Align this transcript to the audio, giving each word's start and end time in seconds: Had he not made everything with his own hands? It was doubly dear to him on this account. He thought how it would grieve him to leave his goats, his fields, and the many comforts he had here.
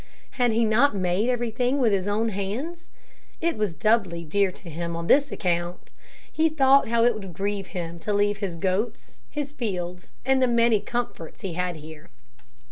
Had 0.31 0.51
he 0.53 0.65
not 0.65 0.95
made 0.95 1.29
everything 1.29 1.77
with 1.77 1.91
his 1.91 2.07
own 2.07 2.29
hands? 2.29 2.87
It 3.39 3.55
was 3.55 3.71
doubly 3.75 4.23
dear 4.25 4.51
to 4.51 4.67
him 4.67 4.95
on 4.95 5.05
this 5.05 5.31
account. 5.31 5.91
He 6.31 6.49
thought 6.49 6.87
how 6.87 7.03
it 7.05 7.13
would 7.13 7.35
grieve 7.35 7.67
him 7.67 7.99
to 7.99 8.11
leave 8.11 8.39
his 8.39 8.55
goats, 8.55 9.19
his 9.29 9.51
fields, 9.51 10.09
and 10.25 10.41
the 10.41 10.47
many 10.47 10.79
comforts 10.79 11.41
he 11.41 11.53
had 11.53 11.75
here. 11.75 12.09